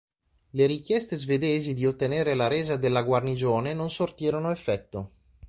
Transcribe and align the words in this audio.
Le 0.53 0.65
richieste 0.65 1.15
svedesi 1.15 1.75
di 1.75 1.85
ottenere 1.85 2.33
la 2.33 2.47
resa 2.47 2.75
della 2.75 3.03
guarnigione 3.03 3.75
non 3.75 3.91
sortirono 3.91 4.49
effetto. 4.49 5.11